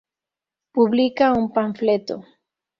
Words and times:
publica 0.73 1.31
un 1.31 1.51
panfleto 1.53 2.25